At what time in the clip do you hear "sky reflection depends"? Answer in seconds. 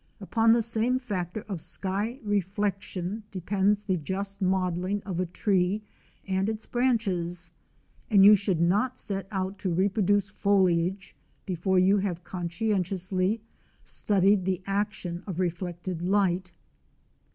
1.61-3.83